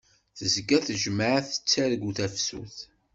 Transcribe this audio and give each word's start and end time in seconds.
Tezga 0.37 0.77
tejmaɛt 0.85 1.45
tettargu 1.51 2.11
tafsut. 2.17 2.77